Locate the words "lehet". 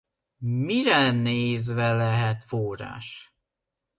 1.93-2.43